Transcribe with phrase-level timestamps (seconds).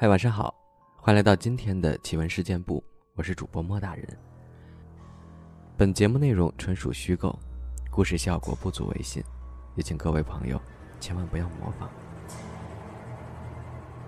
[0.00, 0.54] 嗨，晚上好，
[0.96, 2.80] 欢迎来到今天的奇闻事件部，
[3.16, 4.06] 我是主播莫大人。
[5.76, 7.36] 本节目内容纯属虚构，
[7.90, 9.20] 故事效果不足为信，
[9.74, 10.62] 也请各位朋友
[11.00, 11.90] 千万不要模仿。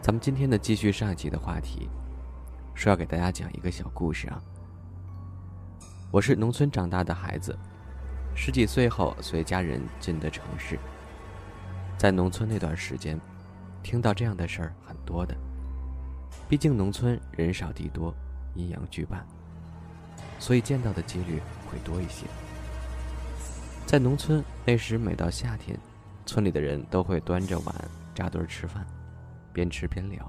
[0.00, 1.90] 咱们今天的继续上一集的话题，
[2.72, 4.40] 说要给大家讲一个小故事啊。
[6.12, 7.58] 我是农村长大的孩子，
[8.36, 10.78] 十几岁后随家人进的城市，
[11.98, 13.20] 在农村那段时间，
[13.82, 15.36] 听到这样的事儿很多的。
[16.50, 18.12] 毕竟农村人少地多，
[18.56, 19.24] 阴阳俱半，
[20.40, 21.40] 所以见到的几率
[21.70, 22.26] 会多一些。
[23.86, 25.78] 在农村那时，每到夏天，
[26.26, 27.72] 村里的人都会端着碗
[28.16, 28.84] 扎堆吃饭，
[29.52, 30.28] 边吃边聊。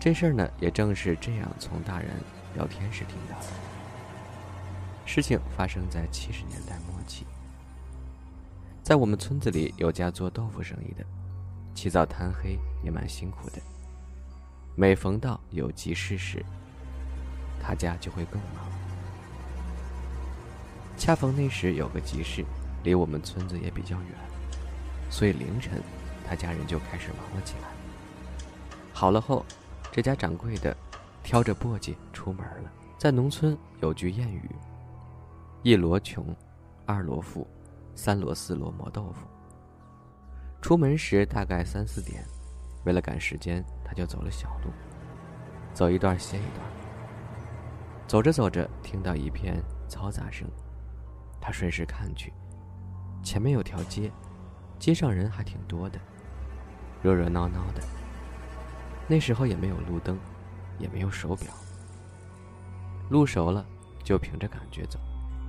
[0.00, 2.08] 这事儿呢，也正是这样从大人
[2.54, 3.46] 聊天时听到的。
[5.04, 7.26] 事情发生在七十年代末期，
[8.82, 11.04] 在我们村子里有家做豆腐生意的，
[11.74, 13.60] 起早贪黑也蛮辛苦的。
[14.78, 16.44] 每逢到有急事时，
[17.58, 18.70] 他家就会更忙。
[20.98, 22.44] 恰逢那时有个急事，
[22.84, 24.10] 离我们村子也比较远，
[25.08, 25.80] 所以凌晨，
[26.28, 27.70] 他家人就开始忙了起来。
[28.92, 29.46] 好了后，
[29.90, 30.76] 这家掌柜的
[31.22, 32.70] 挑着簸箕出门了。
[32.98, 34.50] 在农村有句谚语
[35.62, 36.36] ：“一箩穷，
[36.84, 37.46] 二箩富，
[37.94, 39.26] 三箩四箩磨豆腐。”
[40.60, 42.22] 出门时大概三四点。
[42.86, 44.70] 为了赶时间，他就走了小路，
[45.74, 46.64] 走一段歇一段。
[48.06, 50.48] 走着走着，听到一片嘈杂声，
[51.40, 52.32] 他顺势看去，
[53.24, 54.12] 前面有条街，
[54.78, 55.98] 街上人还挺多的，
[57.02, 57.82] 热热闹闹的。
[59.08, 60.16] 那时候也没有路灯，
[60.78, 61.52] 也没有手表，
[63.10, 63.66] 路熟了
[64.04, 65.00] 就凭着感觉走，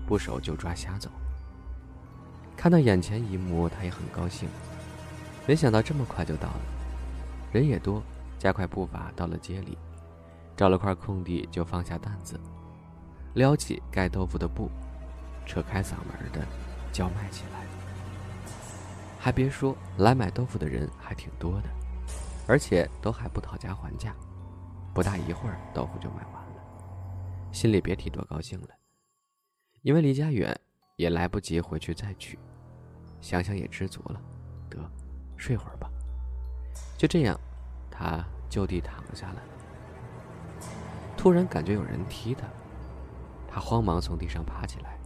[0.08, 1.12] 不熟就抓瞎走。
[2.56, 4.50] 看到眼前一幕，他也很高兴，
[5.46, 6.77] 没想到这么快就到了。
[7.52, 8.03] 人也多，
[8.38, 9.78] 加快步伐到了街里，
[10.56, 12.39] 找了块空地就放下担子，
[13.36, 14.70] 撩起盖豆腐的布，
[15.45, 16.45] 扯开嗓门的
[16.92, 17.66] 叫卖起来。
[19.20, 21.70] 还别说，来买豆腐的人还挺多的，
[22.48, 24.16] 而且都还不讨价还价，
[24.93, 28.67] 不大一会儿豆腐就卖完了，心里别提多高兴了。
[29.82, 30.58] 因为离家远，
[30.98, 32.38] 也来不及回去再取，
[33.22, 34.22] 想想也知足了，
[34.70, 34.77] 得
[35.38, 35.89] 睡会儿吧。
[36.98, 37.39] 就这样，
[37.89, 39.42] 他就地躺下了。
[41.15, 42.48] 突然感觉有人踢他，
[43.48, 44.98] 他慌忙从地上爬起来。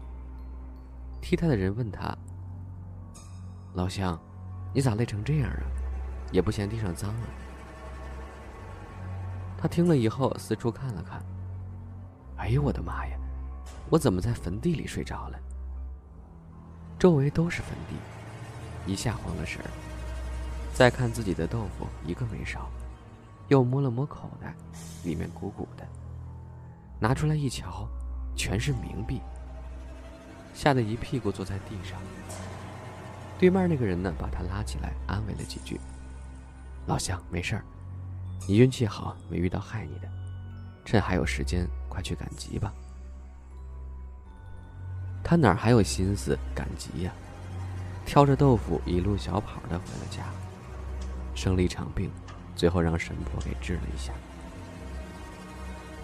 [1.22, 2.18] 踢他的人问他
[3.74, 4.20] ：“老乡，
[4.74, 5.64] 你咋累成这样啊？
[6.32, 7.28] 也不嫌地上脏啊？”
[9.58, 11.24] 他听了以后四处看了看，
[12.38, 13.18] 哎呦我的妈呀！
[13.90, 15.40] 我怎么在坟地里睡着了？
[16.98, 17.96] 周围都是坟地，
[18.92, 19.70] 一下慌了神儿。
[20.74, 22.70] 再看自己的豆腐，一个没少，
[23.50, 24.56] 又摸了摸口袋，
[25.04, 25.86] 里面鼓鼓的，
[27.00, 27.88] 拿出来一瞧，
[28.36, 29.22] 全是冥币，
[30.54, 32.00] 吓得一屁股坐在地上。
[33.38, 35.80] 对面那个人呢，把他拉起来，安慰了几句
[36.88, 37.64] ：“老乡，没事儿，
[38.48, 40.08] 你运气好，没遇到害你的，
[40.86, 42.74] 趁还有时间，快去赶集吧。”
[45.24, 47.12] 他哪还有心思赶集呀？
[48.06, 50.24] 挑着豆腐，一路小跑的回了家。
[51.36, 52.12] 生了一场病，
[52.56, 54.14] 最后让神婆给治了一下。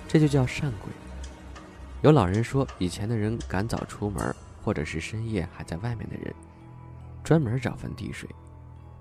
[0.07, 0.91] 这就叫善鬼。
[2.01, 6.33] 有老人说，以前的人赶早出门，或者是深夜还在外面的人，
[7.23, 8.29] 专门找坟地睡，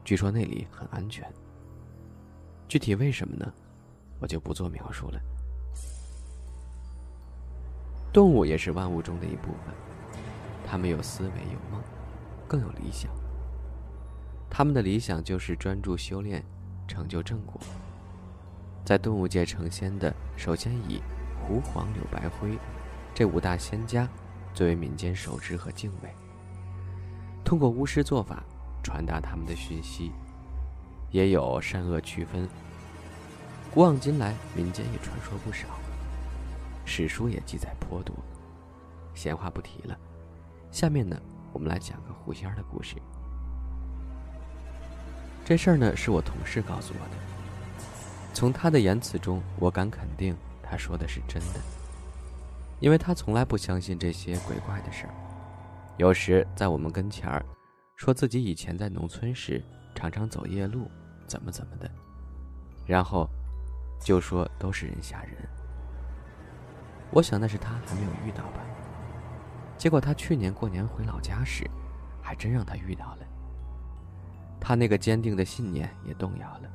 [0.05, 1.31] 据说那里很安全。
[2.69, 3.53] 具体为什么呢？
[4.19, 5.21] 我就不做描述了。
[8.13, 9.75] 动物也是万物中的一部分，
[10.67, 11.83] 它们有思维，有梦，
[12.49, 13.11] 更有理想。
[14.49, 16.43] 他们的理想就是专注修炼，
[16.89, 17.61] 成就正果。
[18.85, 21.03] 在动物界成仙的，首先以
[21.43, 22.57] 狐、黄、柳、白、灰
[23.15, 24.09] 这五大仙家
[24.55, 26.11] 最为民间熟知和敬畏。
[27.45, 28.43] 通过巫师做法
[28.83, 30.13] 传达他们的讯息，
[31.11, 32.49] 也有善恶区分。
[33.75, 35.67] 古往今来，民间也传说不少，
[36.85, 38.17] 史书也记载颇多。
[39.15, 39.99] 闲话不提了，
[40.71, 41.21] 下面呢，
[41.53, 42.97] 我们来讲个狐仙的故事。
[45.47, 47.13] 这事儿呢，是我同事告诉我的。
[48.35, 51.61] 从他的言辞中，我敢肯定他说的是真的，
[52.81, 55.15] 因为他从来不相信这些鬼怪的事儿。
[55.99, 57.47] 有时在我们跟前儿，
[57.95, 59.63] 说自己以前在农村时
[59.95, 60.91] 常常走夜路，
[61.29, 61.89] 怎么怎么的，
[62.85, 63.31] 然后
[64.01, 65.37] 就说都是人吓人。
[67.13, 68.65] 我想那是他还没有遇到吧。
[69.79, 71.71] 结果他去年过年回老家时，
[72.21, 73.26] 还真让他遇到了。
[74.67, 76.69] 他那个坚定的信念也动摇了。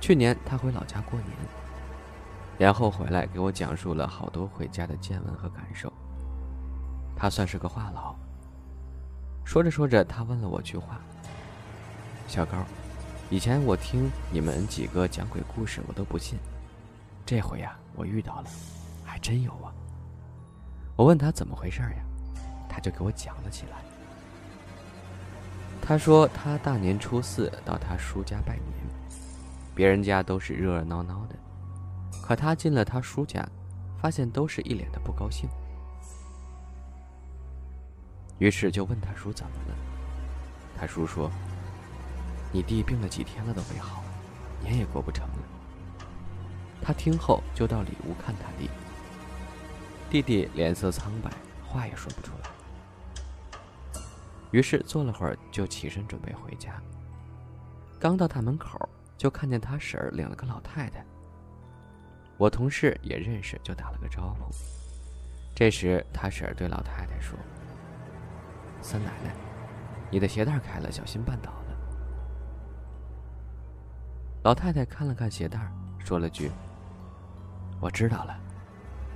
[0.00, 1.32] 去年他回老家过年，
[2.56, 5.92] 然后回来给我讲述了好多回家的见闻和感受。
[7.16, 8.14] 他算是个话痨。
[9.44, 11.00] 说着说着，他问了我句话
[12.28, 12.64] ：“小高，
[13.28, 16.38] 以前我听你们几个讲鬼故事，我都不信，
[17.24, 18.44] 这回呀，我遇到了，
[19.04, 19.74] 还真有啊。”
[20.94, 22.04] 我问他怎么回事呀，
[22.68, 23.78] 他就给我讲了起来。
[25.86, 28.74] 他说他大年初四到他叔家拜年，
[29.72, 31.36] 别人家都是热热闹闹的，
[32.20, 33.48] 可他进了他叔家，
[34.02, 35.48] 发现都是一脸的不高兴。
[38.38, 39.76] 于是就问他叔怎么了，
[40.76, 41.30] 他叔说
[42.50, 44.02] ：“你弟病了几天了都没好，
[44.60, 45.38] 年也过不成了。”
[46.82, 48.68] 他听后就到里屋看他弟，
[50.10, 51.30] 弟弟脸色苍白，
[51.64, 52.50] 话也说不出来。
[54.56, 56.80] 于是坐了会儿就起身准备回家，
[58.00, 61.04] 刚到大门口就看见他婶儿领了个老太太。
[62.38, 64.50] 我同事也认识，就打了个招呼。
[65.54, 67.38] 这时他婶儿对老太太说。
[68.80, 69.30] 三奶奶，
[70.10, 71.76] 你的鞋带开了，小心绊倒了。
[74.42, 76.50] 老太太看了看鞋带，说了句
[77.78, 78.34] ：“我知道了，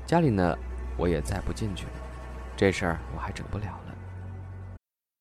[0.04, 0.54] 家里呢，
[0.98, 1.92] 我也再不进去了，
[2.58, 3.86] 这事儿我还整不了了。”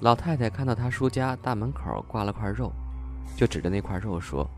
[0.00, 2.72] 老太太看到他叔家大门口挂了块肉，
[3.36, 4.48] 就指着那块肉说：“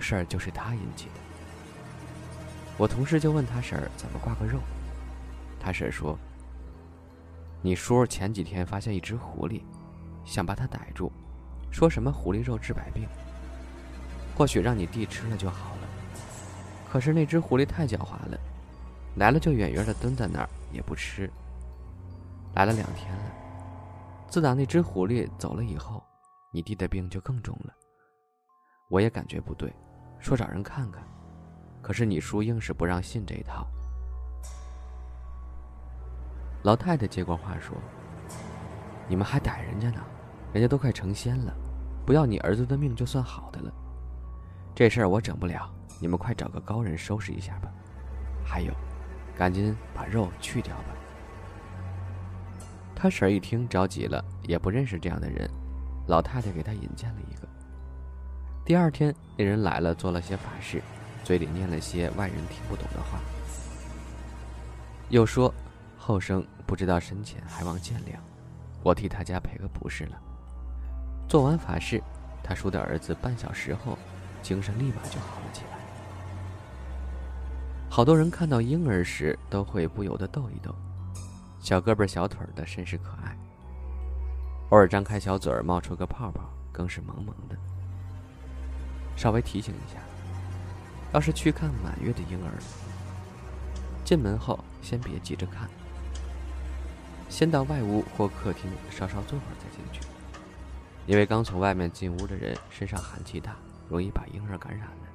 [0.00, 1.20] 事儿就是他引起的。”
[2.78, 4.58] 我同事就问他婶儿怎么挂个肉，
[5.60, 6.18] 他婶儿说
[7.60, 9.60] ：“你叔前几天发现一只狐狸，
[10.24, 11.12] 想把它逮住，
[11.70, 13.06] 说什么狐狸肉治百病，
[14.34, 15.88] 或许让你弟吃了就好了。
[16.90, 18.38] 可是那只狐狸太狡猾了，
[19.16, 21.30] 来了就远远的蹲在那儿也不吃。
[22.54, 23.22] 来了两天了。”
[24.28, 26.02] 自打那只狐狸走了以后，
[26.52, 27.72] 你弟的病就更重了。
[28.88, 29.72] 我也感觉不对，
[30.18, 31.02] 说找人看看，
[31.80, 33.66] 可是你叔硬是不让信这一套。
[36.62, 37.76] 老太太接过话说
[39.08, 40.02] ：“你们还逮人家呢，
[40.52, 41.54] 人家都快成仙了，
[42.04, 43.72] 不要你儿子的命就算好的了。
[44.74, 47.72] 这事儿我整不了，你们快找个高人收拾一下吧。
[48.44, 48.72] 还有，
[49.36, 50.96] 赶紧把肉去掉吧。”
[52.96, 55.48] 他婶儿一听着急了，也不认识这样的人，
[56.08, 57.46] 老太太给他引荐了一个。
[58.64, 60.82] 第二天，那人来了，做了些法事，
[61.22, 63.20] 嘴里念了些外人听不懂的话，
[65.10, 65.52] 又说
[65.98, 68.16] 后生不知道深浅，还望见谅，
[68.82, 70.18] 我替他家赔个不是了。
[71.28, 72.02] 做完法事，
[72.42, 73.98] 他叔的儿子半小时后
[74.42, 75.76] 精神立马就好了起来。
[77.90, 80.74] 好多人看到婴儿时都会不由得逗一逗。
[81.60, 83.36] 小胳膊小腿的，甚是可爱。
[84.70, 87.56] 偶尔张开小嘴儿，冒出个泡泡，更是萌萌的。
[89.16, 90.00] 稍微提醒一下，
[91.12, 92.52] 要是去看满月的婴儿，
[94.04, 95.68] 进门后先别急着看，
[97.28, 100.06] 先到外屋或客厅稍稍坐会儿再进去，
[101.06, 103.56] 因为刚从外面进屋的人身上寒气大，
[103.88, 105.06] 容易把婴儿感染了。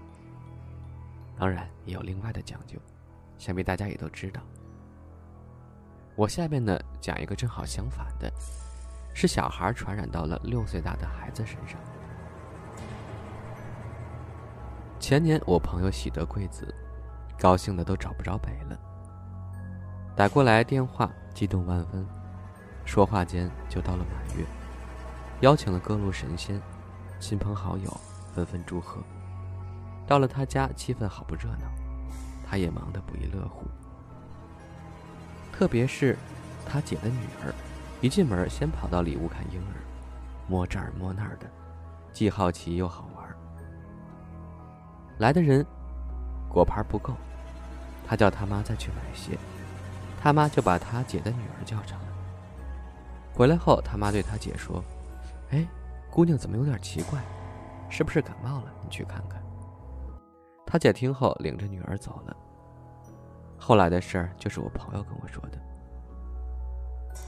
[1.37, 2.77] 当然也有另外的讲究，
[3.37, 4.41] 想必大家也都知道。
[6.21, 8.31] 我下面呢讲一个正好相反的，
[9.11, 11.79] 是小孩传染到了六岁大的孩子身上。
[14.99, 16.71] 前年我朋友喜得贵子，
[17.39, 18.77] 高兴的都找不着北了。
[20.15, 22.05] 打过来电话，激动万分，
[22.85, 24.45] 说话间就到了满月，
[25.39, 26.61] 邀请了各路神仙、
[27.19, 27.99] 亲朋好友
[28.35, 29.01] 纷纷祝贺。
[30.05, 31.65] 到了他家，气氛好不热闹，
[32.45, 33.65] 他也忙得不亦乐乎。
[35.61, 36.17] 特别是
[36.65, 37.53] 他姐的女儿，
[38.01, 39.77] 一进门先跑到里屋看婴儿，
[40.47, 41.45] 摸这儿摸那儿的，
[42.11, 43.23] 既好奇又好玩。
[45.19, 45.63] 来的人
[46.49, 47.13] 果盘不够，
[48.07, 49.37] 他叫他妈再去买些，
[50.19, 52.07] 他妈就把他姐的女儿叫上了。
[53.31, 54.83] 回来后，他妈对他姐说
[55.53, 55.63] ：“哎，
[56.09, 57.21] 姑娘怎么有点奇怪，
[57.87, 58.73] 是不是感冒了？
[58.83, 59.39] 你去看看。”
[60.65, 62.35] 他姐听后领着女儿走了。
[63.63, 65.57] 后来的事儿就是我朋友跟我说的。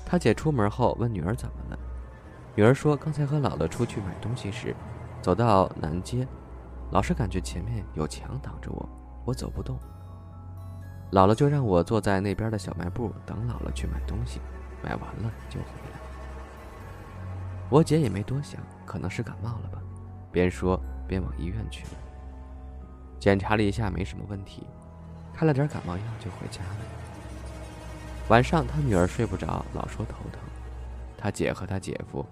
[0.03, 1.77] 他姐出门后问女儿怎么了，
[2.55, 4.75] 女儿说刚才和姥姥出去买东西时，
[5.21, 6.27] 走到南街，
[6.89, 8.89] 老是感觉前面有墙挡着我，
[9.25, 9.77] 我走不动。
[11.11, 14.41] 姥姥就让我坐在那边的小卖部等姥姥去买东西，
[14.81, 15.99] 买完了就回来。
[17.69, 19.79] 我姐也没多想，可能是感冒了吧，
[20.31, 21.91] 边说边往医院去了。
[23.19, 24.65] 检查了一下，没什么问题，
[25.33, 26.77] 开了点感冒药就回家了。
[28.29, 30.39] 晚上他女儿睡不着，老说头疼，
[31.17, 32.25] 他姐和他姐夫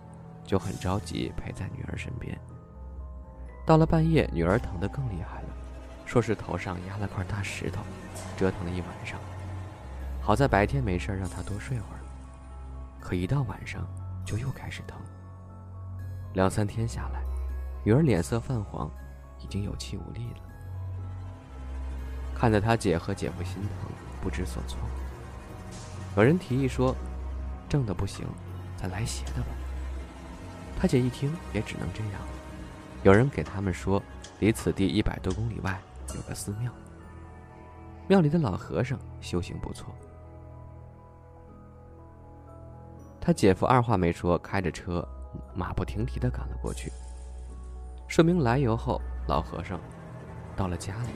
[0.45, 2.37] 就很着急陪在女儿身边。
[3.65, 5.47] 到了半夜，女儿疼得更厉害了，
[6.05, 7.81] 说是头上压了块大石头。
[8.37, 9.19] 折腾了一晚上，
[10.21, 11.99] 好在白天没事让他多睡会儿。
[12.99, 13.87] 可一到晚上，
[14.25, 14.99] 就又开始疼。
[16.33, 17.21] 两三天下来，
[17.83, 18.89] 女儿脸色泛黄，
[19.39, 20.50] 已经有气无力了。
[22.41, 24.79] 看着他姐和姐夫心疼，不知所措。
[26.17, 26.95] 有人提议说
[27.69, 28.25] ：“正的不行，
[28.75, 29.49] 咱来邪的吧。”
[30.75, 32.13] 他姐一听，也只能这样。
[33.03, 34.01] 有人给他们说，
[34.39, 35.79] 离此地一百多公里外
[36.15, 36.71] 有个寺庙。
[38.07, 39.93] 庙里的老和尚修行不错，
[43.21, 45.07] 他姐夫二话没说，开着车
[45.53, 46.91] 马不停蹄的赶了过去。
[48.07, 49.79] 说明来由后，老和尚
[50.55, 51.09] 到了家里，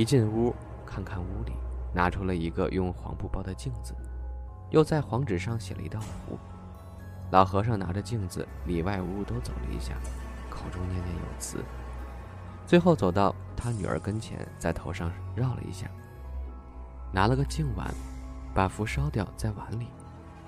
[0.00, 1.52] 一进屋，看看屋里，
[1.92, 3.94] 拿出了一个用黄布包的镜子，
[4.70, 6.38] 又在黄纸上写了一道符。
[7.30, 9.92] 老和尚拿着镜子，里外屋都走了一下，
[10.48, 11.62] 口中念念有词。
[12.66, 15.86] 最后走到他女儿跟前，在头上绕了一下，
[17.12, 17.92] 拿了个净碗，
[18.54, 19.88] 把符烧掉在碗里，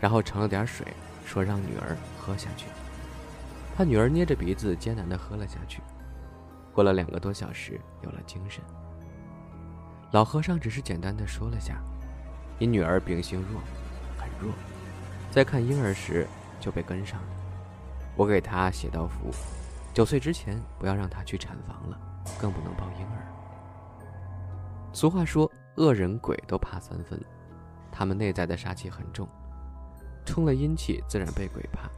[0.00, 0.86] 然后盛了点水，
[1.26, 2.68] 说让女儿喝下去。
[3.76, 5.82] 他女儿捏着鼻子艰难地喝了下去。
[6.72, 8.64] 过了两个多小时，有了精神。
[10.12, 11.82] 老和尚只是简单的说了下
[12.60, 13.60] ：“你女儿秉性弱，
[14.18, 14.52] 很弱，
[15.30, 16.26] 在看婴儿时
[16.60, 17.28] 就被跟上了。
[18.14, 19.30] 我给她写道符，
[19.94, 21.98] 九岁之前不要让她去产房了。”
[22.38, 23.26] 更不能抱婴儿。
[24.92, 27.20] 俗话说，恶人鬼都怕三分，
[27.90, 29.26] 他们内在的杀气很重，
[30.24, 31.90] 冲了阴气，自然被鬼怕。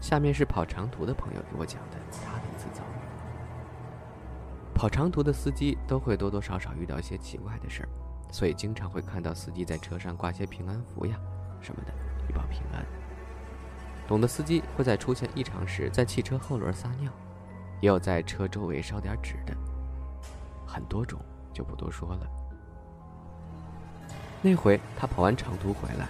[0.00, 2.91] 下面是跑长途的朋友给我讲的他的一次遭遇。
[4.82, 7.88] 跑长途的司机都会多多少少遇到一些奇怪的事儿，
[8.32, 11.16] 所以经常会看到司机在车上挂些平安符呀
[11.60, 11.92] 什么的，
[12.28, 12.84] 以保平安。
[14.08, 17.12] 懂的司机会在出现异常时，在汽车后轮撒尿。
[17.80, 19.56] 也有在车周围烧点纸的，
[20.66, 21.20] 很多种
[21.52, 22.26] 就不多说了。
[24.40, 26.08] 那回他跑完长途回来，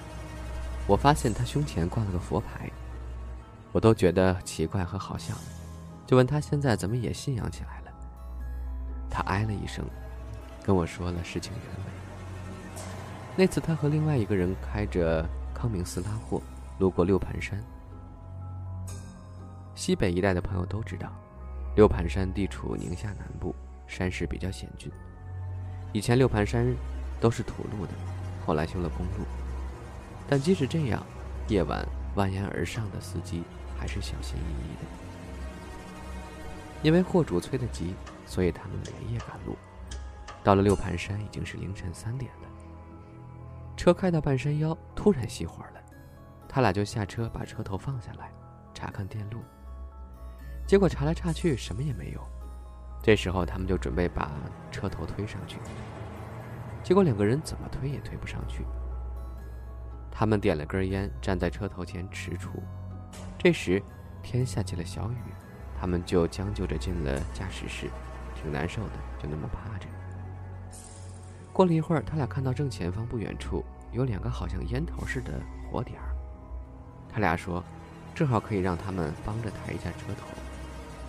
[0.87, 2.71] 我发现他胸前挂了个佛牌，
[3.71, 5.35] 我都觉得奇怪和好笑，
[6.07, 7.82] 就问他现在怎么也信仰起来了。
[9.13, 9.85] 他哎了一声，
[10.65, 11.93] 跟我说了事情原委。
[13.37, 16.41] 那次他和另外一个人开着康明斯拉货，
[16.79, 17.63] 路过六盘山，
[19.75, 21.13] 西北一带的朋友都知道。
[21.77, 23.55] 六盘山地处宁夏南部，
[23.87, 24.91] 山势比较险峻。
[25.93, 26.75] 以前六盘山
[27.21, 27.93] 都是土路的，
[28.47, 29.27] 后来修了公路。
[30.29, 31.05] 但即使这样，
[31.49, 33.43] 夜晚蜿蜒而上的司机
[33.79, 35.02] 还是小心翼翼的。
[36.83, 37.95] 因为货主催得急，
[38.27, 39.57] 所以他们连夜赶路。
[40.43, 42.49] 到了六盘山已经是凌晨三点了。
[43.77, 45.81] 车开到半山腰，突然熄火了，
[46.49, 48.31] 他俩就下车把车头放下来，
[48.75, 49.41] 查看电路。
[50.67, 52.21] 结果查来查去什么也没有，
[53.03, 54.31] 这时候他们就准备把
[54.71, 55.59] 车头推上去，
[56.83, 58.65] 结果两个人怎么推也推不上去。
[60.11, 62.49] 他们点了根烟，站在车头前踟蹰。
[63.39, 63.83] 这时
[64.23, 65.17] 天下起了小雨，
[65.83, 67.91] 他们就将就着进了驾驶室，
[68.37, 69.87] 挺难受的，就那么趴着。
[71.53, 75.33] 过了一会儿，他俩看到正前方不远处有两个好像烟头似的
[75.69, 76.15] 火点儿，
[77.13, 77.65] 他俩说，
[78.15, 80.25] 正好可以让他们帮着抬一下车头。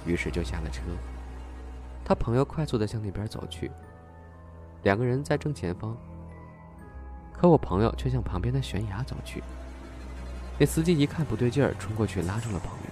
[0.08, 0.82] 于是就下了车，
[2.04, 3.70] 他朋友快速的向那边走去。
[4.82, 5.96] 两个人在正前方，
[7.32, 9.44] 可我朋友却向旁边的悬崖走去。
[10.58, 12.83] 那司机一看不对劲儿，冲过去拉住了朋友。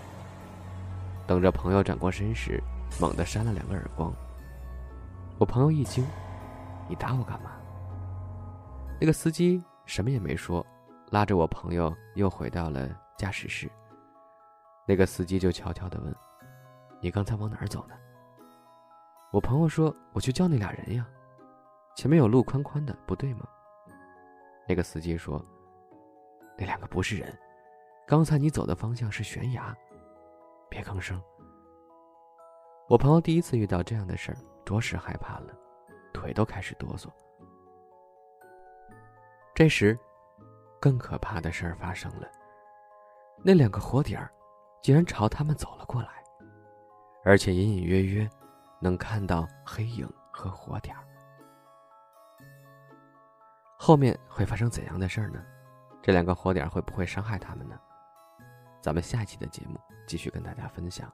[1.31, 2.61] 等着朋友转过身时，
[2.99, 4.13] 猛地扇了两个耳光。
[5.37, 6.05] 我朋友一惊
[6.89, 7.51] ：“你打我干嘛？”
[8.99, 10.61] 那个司机什么也没说，
[11.09, 13.71] 拉着我朋友又回到了驾驶室。
[14.85, 16.13] 那个司机就悄悄的问。
[16.99, 17.95] 你刚才往哪儿走呢？
[19.31, 21.07] 我朋友说：“我去叫那俩人呀，
[21.95, 23.47] 前面有路宽宽的，不对吗？”
[24.67, 25.41] 那个司机说
[26.59, 27.33] ：“那两个不是人，
[28.05, 29.73] 刚才你走的方向是悬崖，
[30.71, 31.21] 别吭声。”
[32.87, 35.53] 我朋友第一次遇到这样的事儿，着实害怕了，
[36.13, 37.09] 腿都开始哆嗦。
[39.53, 39.99] 这时，
[40.79, 42.27] 更可怕的事儿发生了，
[43.43, 44.31] 那两个火点儿
[44.81, 46.09] 竟然朝他们走了过来。
[47.23, 48.27] 而且隐隐约约
[48.79, 51.03] 能看到黑影和火点儿。
[53.77, 55.43] 后面会发生怎样的事儿呢？
[56.01, 57.79] 这两个火点会不会伤害他们呢？
[58.81, 59.79] 咱们下期的节目
[60.11, 61.09] 继续跟大家分享。